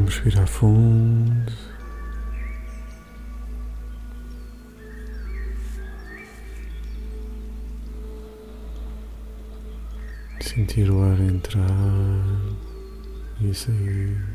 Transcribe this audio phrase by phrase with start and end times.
[0.00, 1.52] Vamos respirar fundo.
[10.40, 11.66] Sentir o ar entrar
[13.42, 14.29] e sair.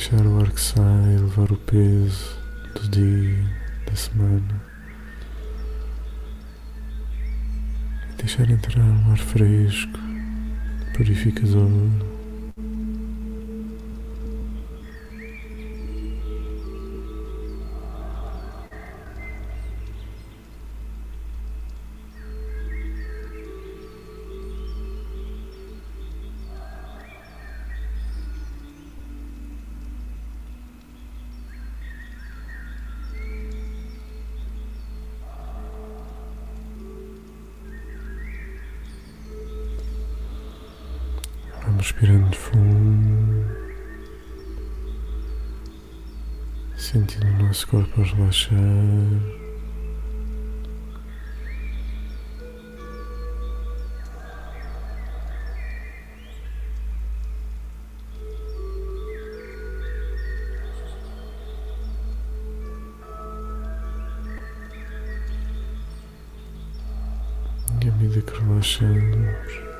[0.00, 2.34] Deixar o ar que sai, levar o peso
[2.74, 3.44] do dia,
[3.84, 4.62] da semana.
[8.10, 10.00] E deixar entrar um ar fresco,
[10.96, 12.09] purificador.
[47.70, 48.56] Sentindo o nosso corpo a relaxar.
[67.82, 69.70] E à medida que relaxamos,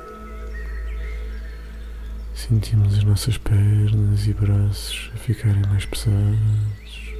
[2.33, 7.10] Sentimos as nossas pernas e braços a ficarem mais pesados.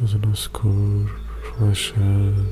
[0.00, 1.10] Todo o nosso corpo
[1.58, 2.46] relaxado.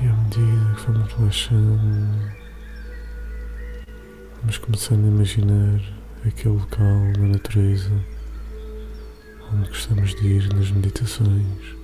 [0.00, 2.42] E à medida que vamos relaxando,
[4.42, 5.80] Vamos começando a imaginar
[6.26, 7.92] aquele local na natureza
[9.52, 11.81] onde gostamos de ir nas meditações.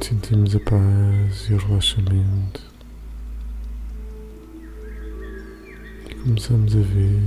[0.00, 2.62] Onde sentimos a paz e o relaxamento.
[6.08, 7.20] E começamos a ver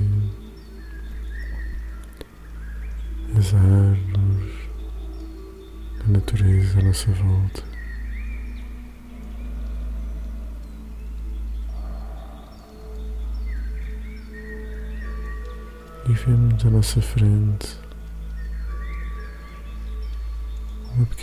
[3.37, 4.53] as árvores,
[6.03, 7.63] a natureza à nossa volta.
[16.09, 17.82] e vemos à nossa frente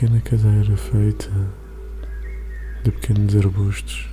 [0.00, 1.31] pequena cadeira feita
[2.83, 4.09] de pequenos arbustos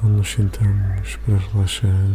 [0.00, 2.08] onde nos sentamos para relaxar.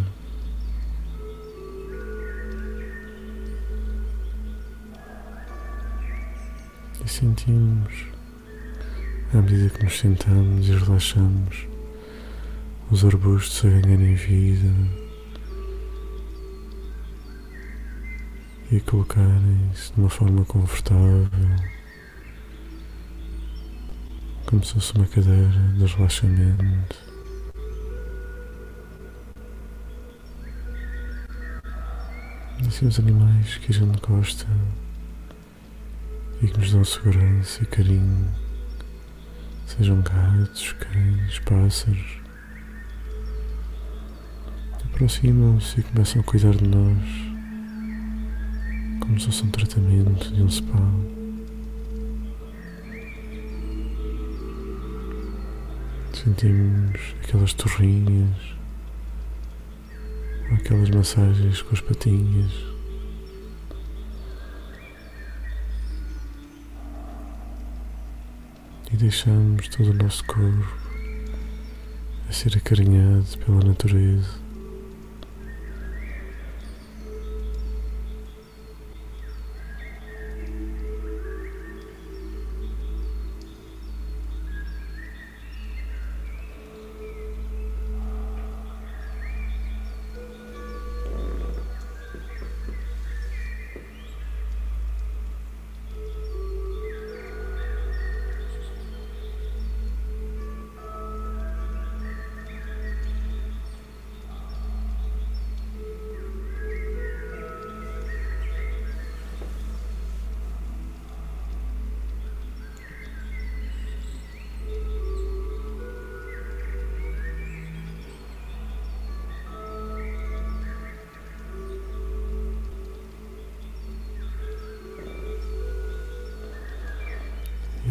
[7.04, 8.06] E sentimos,
[9.34, 11.68] à medida que nos sentamos e relaxamos,
[12.90, 14.74] os arbustos a ganharem vida
[18.70, 21.30] e colocarem-se de uma forma confortável,
[24.46, 27.08] como se fosse uma cadeira de relaxamento.
[32.62, 34.48] E assim os animais que a gente gosta
[36.42, 38.30] e que nos dão segurança e carinho,
[39.66, 42.20] sejam gatos, cães, pássaros,
[44.84, 47.37] aproximam-se e começam a cuidar de nós
[49.08, 50.78] como se fosse um tratamento de um spa.
[56.14, 58.36] Sentimos aquelas torrinhas,
[60.52, 62.52] aquelas massagens com as patinhas.
[68.92, 70.78] E deixamos todo o nosso corpo
[72.28, 74.47] a ser acarinhado pela natureza.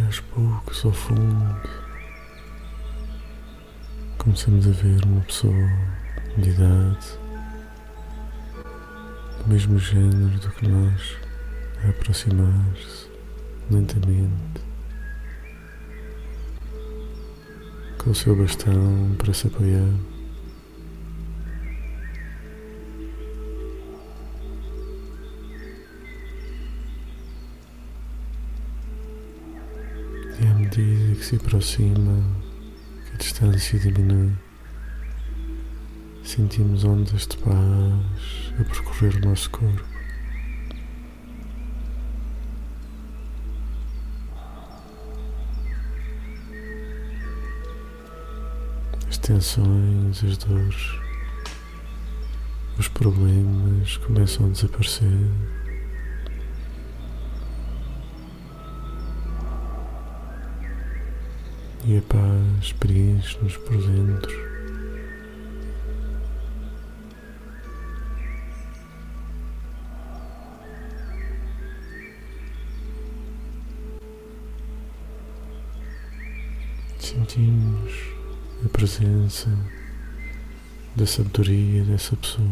[0.07, 1.61] Aos poucos, ao fundo,
[4.19, 5.69] começamos a ver uma pessoa
[6.39, 7.19] de idade
[9.39, 11.17] do mesmo género do que nós
[11.85, 13.11] a aproximar-se
[13.69, 14.63] lentamente
[17.99, 20.16] com o seu bastão para se apoiar.
[31.27, 32.23] Se aproxima,
[33.05, 34.33] que a distância diminui,
[36.23, 39.85] sentimos ondas de paz a percorrer o nosso corpo.
[49.09, 50.93] As tensões, as dores,
[52.79, 55.66] os problemas começam a desaparecer.
[61.97, 64.31] A paz preenche-nos por dentro.
[76.99, 77.93] Sentimos
[78.63, 79.49] a presença
[80.97, 82.47] da sabedoria dessa pessoa,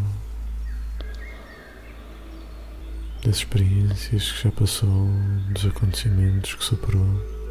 [3.23, 5.11] das experiências que já passou,
[5.50, 7.44] dos acontecimentos que superou.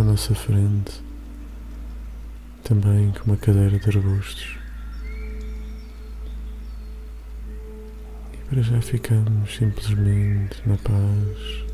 [0.00, 1.02] À nossa frente,
[2.62, 4.58] também com uma cadeira de arbustos.
[8.32, 11.65] E para já ficamos simplesmente na paz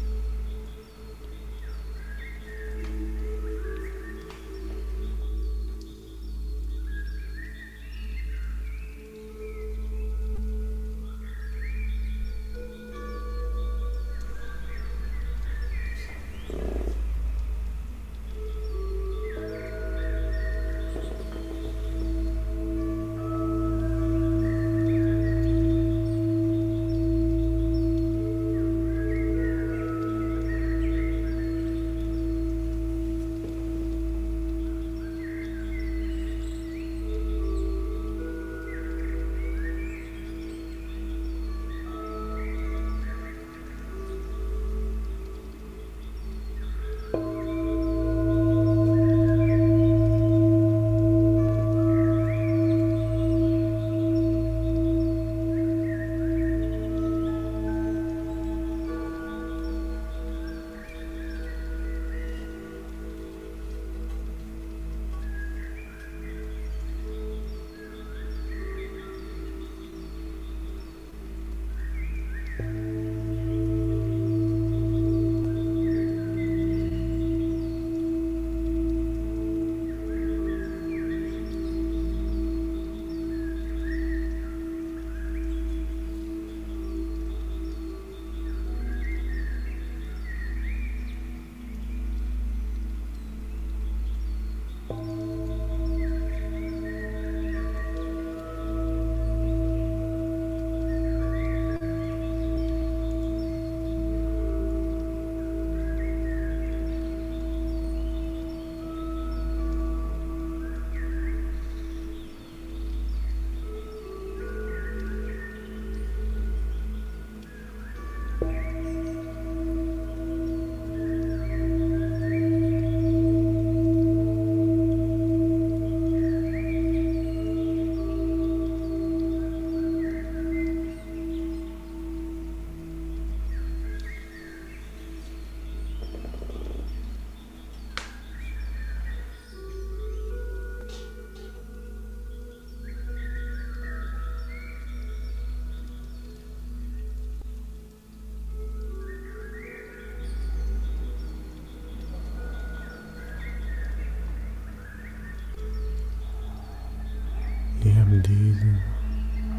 [158.32, 158.55] Que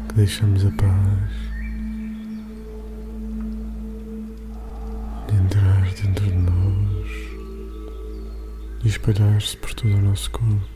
[0.08, 1.30] que deixamos a paz
[5.28, 7.08] de entrar dentro de nós
[8.82, 10.68] e espalhar-se por todo o nosso corpo.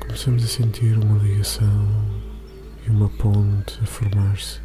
[0.00, 1.86] Começamos a sentir uma ligação
[2.86, 4.58] e uma ponte a formar-se,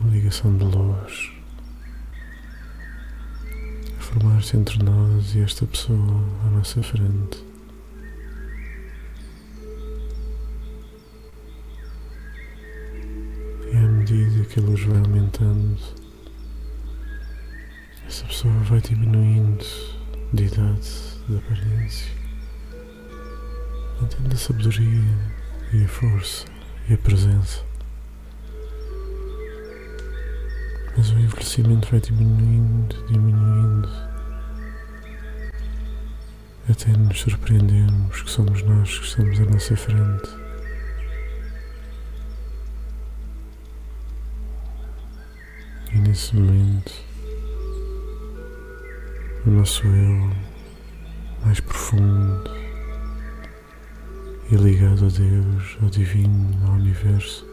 [0.00, 1.30] uma ligação de luz
[3.98, 7.49] a formar-se entre nós e esta pessoa à nossa frente.
[14.50, 15.78] Que a luz vai aumentando,
[18.04, 19.64] essa pessoa vai diminuindo
[20.32, 20.90] de idade,
[21.28, 22.12] de aparência,
[24.00, 25.18] mantendo a sabedoria
[25.72, 26.46] e a força
[26.88, 27.64] e a presença.
[30.96, 33.88] Mas o envelhecimento vai diminuindo, diminuindo,
[36.68, 40.39] até nos surpreendermos que somos nós que estamos à nossa frente.
[45.92, 46.92] E nesse momento,
[49.44, 50.30] o nosso eu
[51.44, 52.44] mais profundo
[54.52, 57.44] e ligado a Deus, ao Divino, ao Universo,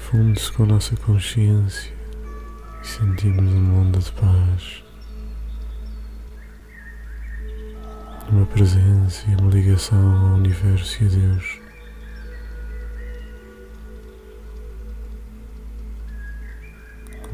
[0.00, 1.92] funde-se com a nossa consciência
[2.82, 4.84] e sentimos uma onda de paz,
[8.30, 11.59] uma presença e uma ligação ao Universo e a Deus.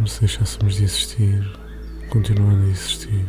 [0.07, 1.59] Como se deixássemos de existir,
[2.11, 3.27] continuando a existir.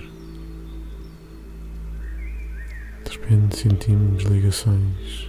[3.03, 5.27] De repente sentimos ligações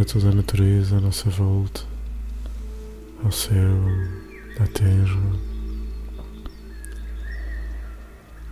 [0.00, 1.82] a toda a natureza à nossa volta,
[3.22, 3.78] ao céu,
[4.58, 5.38] à terra.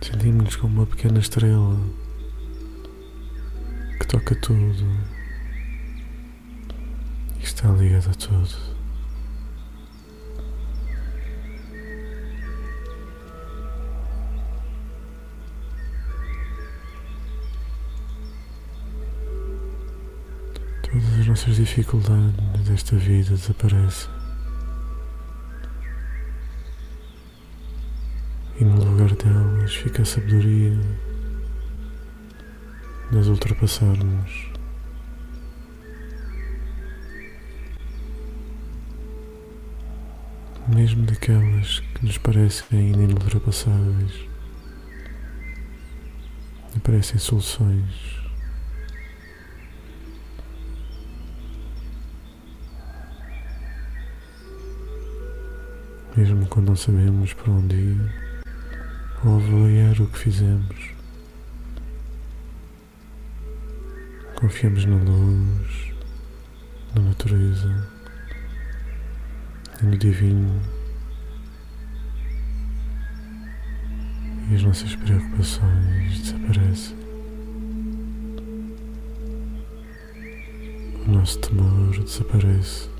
[0.01, 1.77] Sentimos-nos como uma pequena estrela
[3.99, 4.87] que toca tudo
[7.37, 8.82] e está ligada a tudo.
[21.43, 24.09] Todas as nossas dificuldades desta vida desaparecem.
[28.59, 30.79] E no lugar delas fica a sabedoria
[33.11, 34.51] de as ultrapassarmos.
[40.73, 44.13] Mesmo daquelas que nos parecem inultrapassáveis,
[46.73, 48.22] aparecem soluções.
[56.23, 58.13] Mesmo quando não sabemos para onde ir
[59.25, 60.91] ou avaliar o que fizemos.
[64.33, 65.91] Confiamos na luz,
[66.95, 67.89] na natureza
[69.81, 70.61] e no divino
[74.49, 76.95] e as nossas preocupações desaparecem.
[81.05, 82.92] O nosso temor desaparece.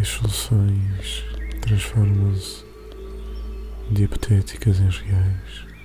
[0.00, 1.24] As soluções
[1.60, 2.64] transformam-se
[3.90, 5.77] de hipotéticas em reais.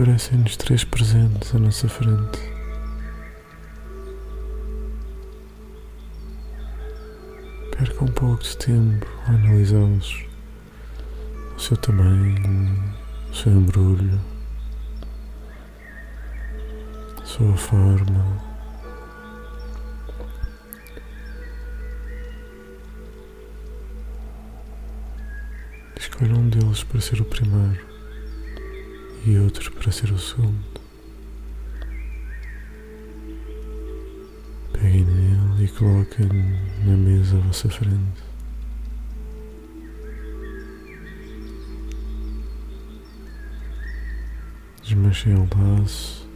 [0.00, 2.40] Aparecem-nos três presentes à nossa frente.
[7.76, 10.24] Perca um pouco de tempo a analisá-los,
[11.54, 12.94] o seu tamanho,
[13.30, 14.18] o seu embrulho,
[17.22, 18.40] a sua forma.
[25.94, 27.99] Escolha um deles para ser o primeiro
[29.24, 30.64] e outro para ser o segundo.
[34.72, 36.26] Peguem nele e coloquem
[36.84, 38.22] na mesa à vossa frente.
[44.82, 46.28] Desmanchem o laço.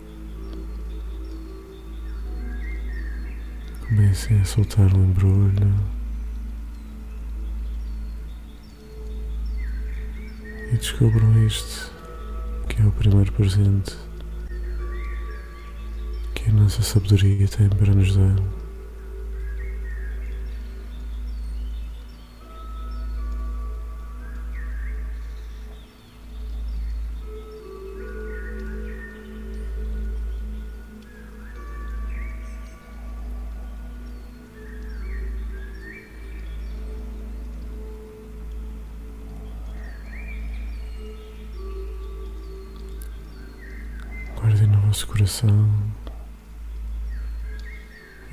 [3.89, 5.75] Comecem a soltar o embrulho.
[10.71, 11.94] E descobram isto
[12.75, 13.97] que é o primeiro presente
[16.35, 18.64] que a nossa sabedoria tem para nos dar.
[45.25, 45.71] Coração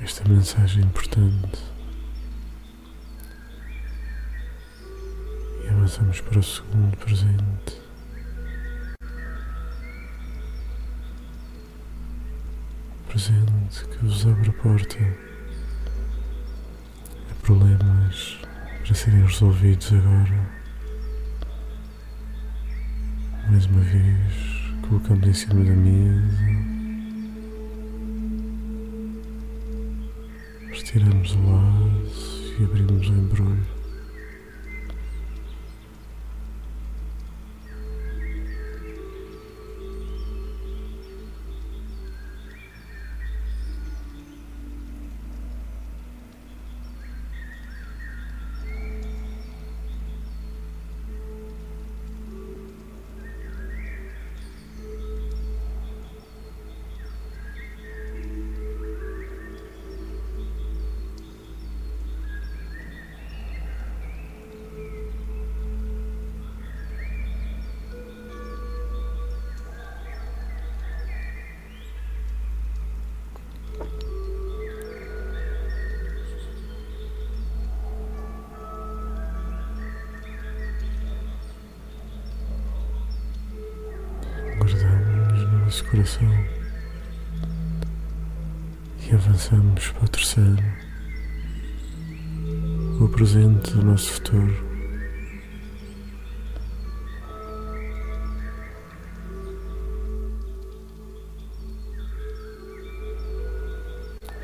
[0.02, 1.58] esta mensagem importante
[5.64, 7.80] e avançamos para o segundo presente.
[13.08, 14.98] Presente que vos abre a porta
[17.30, 18.38] a problemas
[18.84, 20.50] para serem resolvidos agora.
[23.48, 24.52] Mais uma vez,
[24.86, 26.51] colocamos em cima da mesa.
[30.92, 33.71] Retiramos o laço e abrimos o embrulho.
[85.72, 86.28] Nosso coração
[89.08, 90.62] e avançamos para o terceiro,
[93.00, 94.54] o presente do nosso futuro.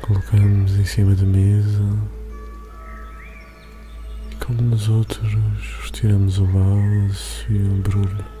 [0.01, 1.83] Colocamos em cima da mesa
[4.31, 5.31] e, como nos outros,
[5.83, 8.38] retiramos o laço e o embrulho.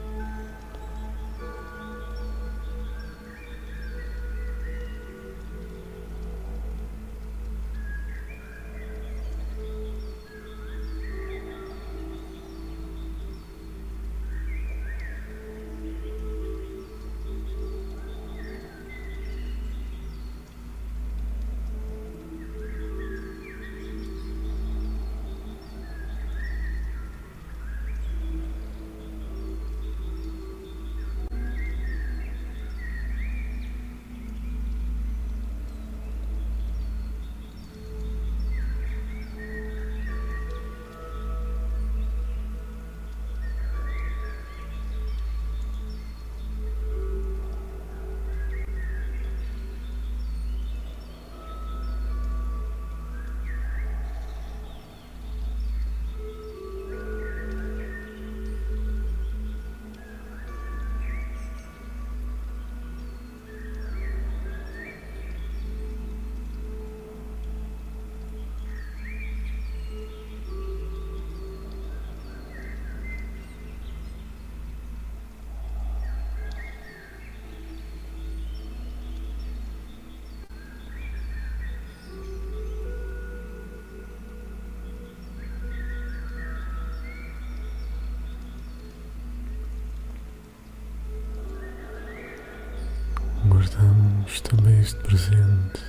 [93.59, 95.81] Guardamos também este presente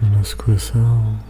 [0.00, 1.27] no nosso coração.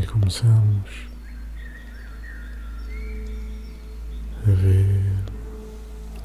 [0.00, 1.08] E começamos
[4.46, 5.12] a ver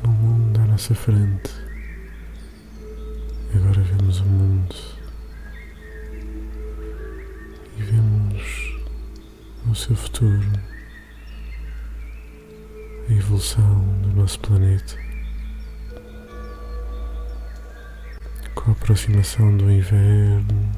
[0.03, 1.49] o mundo à nossa frente.
[3.55, 4.75] Agora vemos o mundo
[7.75, 8.77] e vemos
[9.65, 10.51] no seu futuro
[13.09, 14.95] a evolução do nosso planeta.
[18.53, 20.71] Com a aproximação do inverno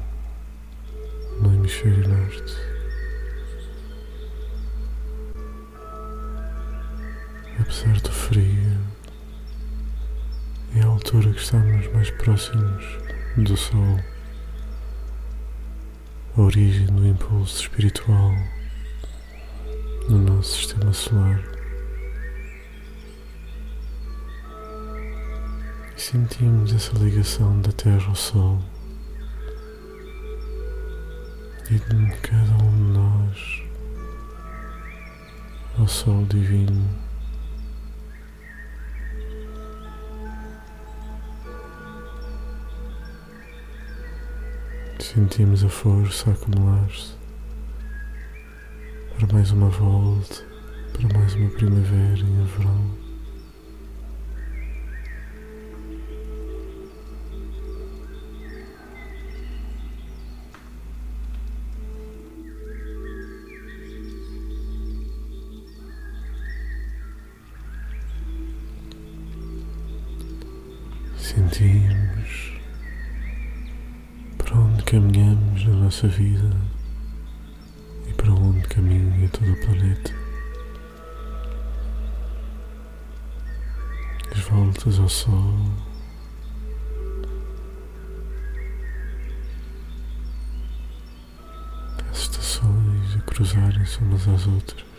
[1.42, 2.75] no hemisfério norte.
[7.86, 8.76] Do frio
[10.74, 12.84] e a altura que estamos mais próximos
[13.36, 14.00] do Sol,
[16.36, 18.34] a origem do impulso espiritual
[20.08, 21.40] no nosso sistema solar.
[25.96, 28.60] E sentimos essa ligação da Terra ao Sol
[31.70, 33.62] e de cada um de nós
[35.78, 37.05] ao Sol Divino.
[45.14, 47.14] Sentimos a força acumular-se
[49.16, 50.44] para mais uma volta,
[50.92, 53.05] para mais uma primavera em verão.
[75.96, 76.50] Nossa vida
[78.06, 80.14] e para onde caminha todo o planeta.
[84.30, 85.56] As voltas ao Sol.
[92.10, 94.95] As estações a cruzarem-se umas às outras.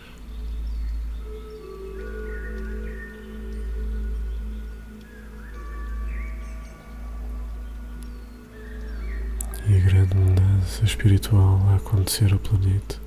[10.97, 12.99] Espiritual a acontecer ao planeta.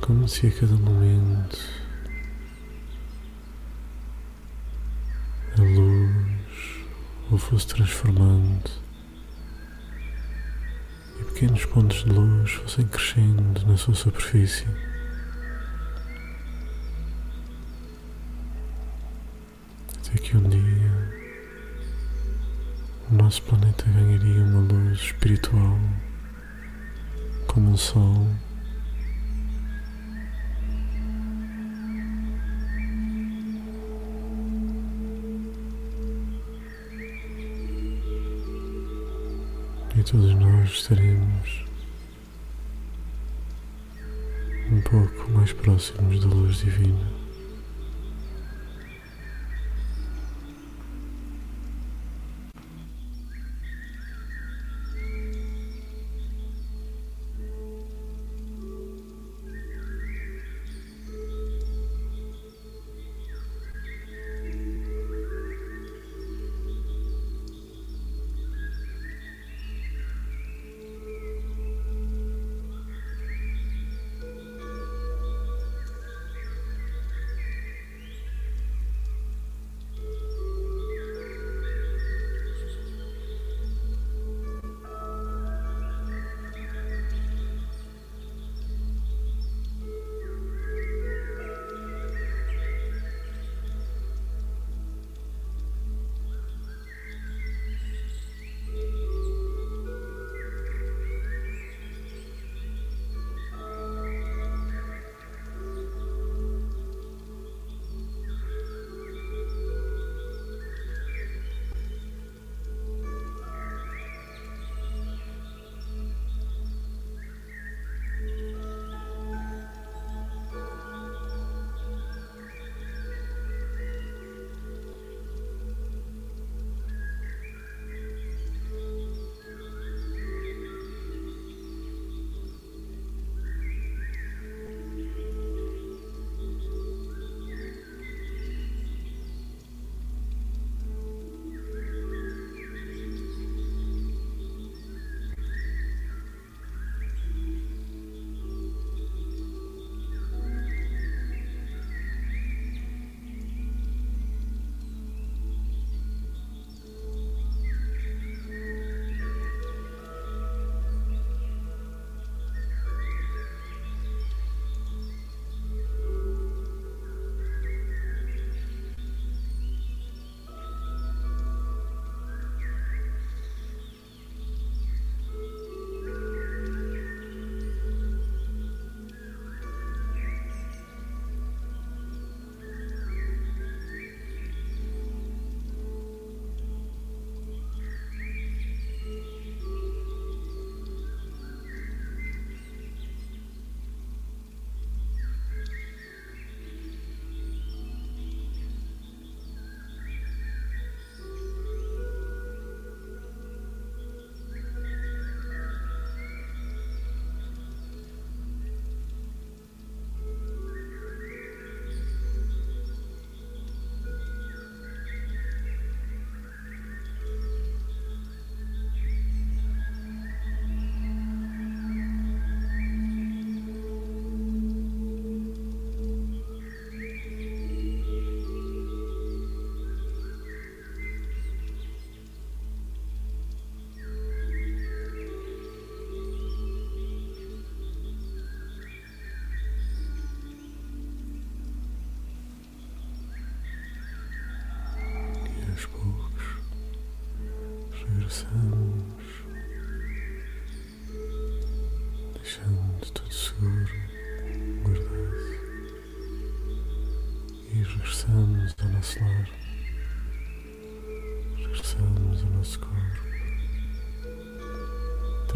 [0.00, 1.58] Como se a cada momento
[5.58, 6.86] a luz
[7.30, 8.70] o fosse transformando
[11.20, 14.66] e pequenos pontos de luz fossem crescendo na sua superfície.
[23.36, 25.78] Nosso planeta ganharia uma luz espiritual
[27.46, 28.26] como o Sol.
[39.94, 41.64] E todos nós estaremos
[44.70, 47.15] um pouco mais próximos da luz divina.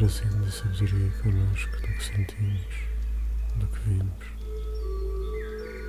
[0.01, 2.75] Trazendo a sabedoria connosco do que sentimos,
[3.57, 4.27] do que vimos,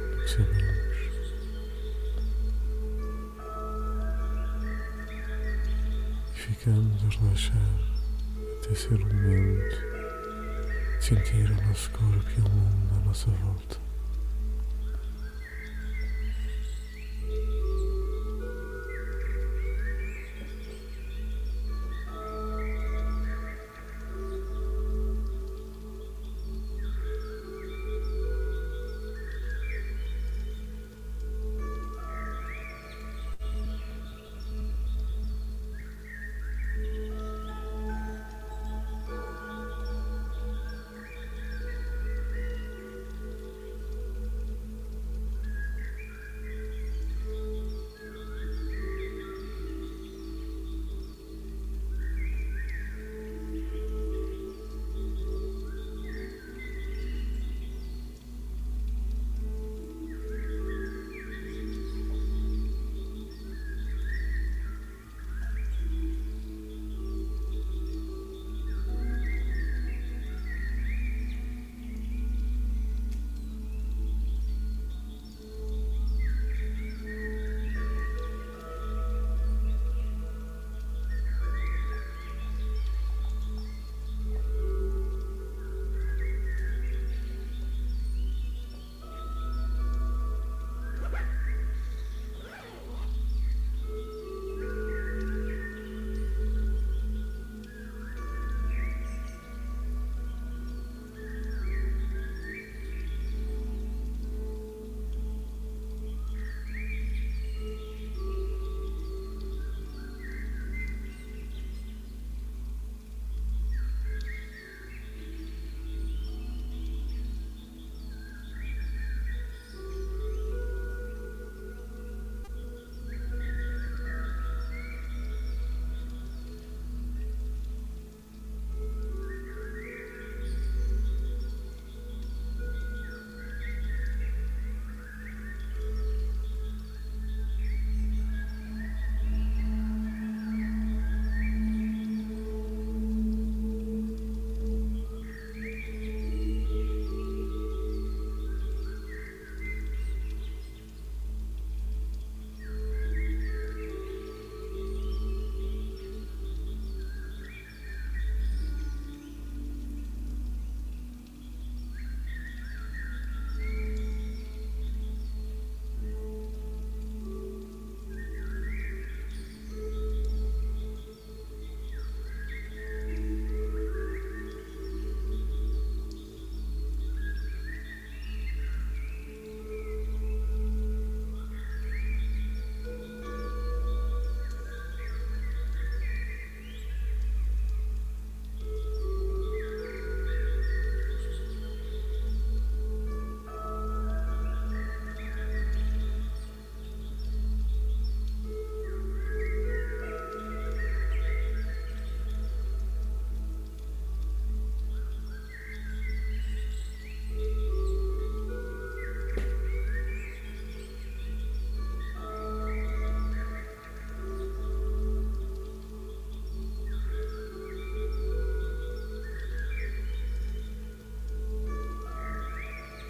[0.10, 0.92] do que sabemos.
[6.34, 7.80] ficamos a relaxar
[8.58, 9.78] até ser o momento
[11.00, 13.91] de sentir o nosso corpo e o mundo à nossa volta.